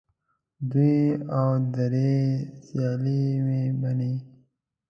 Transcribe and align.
دوې 0.71 0.97
او 1.37 1.49
درې 1.75 2.11
سیالې 2.65 3.21
مې 3.45 3.61
بنې 3.81 4.13